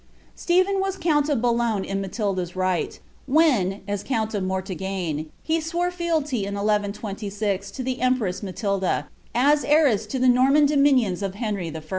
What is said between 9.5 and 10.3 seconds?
heiress to the